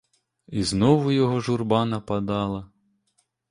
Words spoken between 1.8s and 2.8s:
нападала.